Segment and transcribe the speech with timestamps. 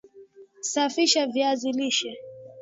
[0.61, 2.17] safisha viazi lishe